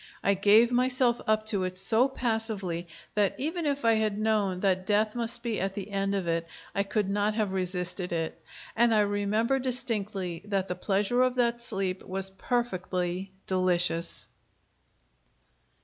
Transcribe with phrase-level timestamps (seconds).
[0.23, 4.87] I gave myself up to it so passively, that even if I had known that
[4.87, 8.41] death must be the end of it I could not have resisted it;
[8.75, 14.27] and I remember distinctly that the pleasure of that sleep was perfectly delicious.